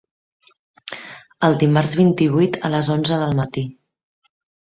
[1.47, 3.65] El dimarts vint-i-vuit a les onze del matí.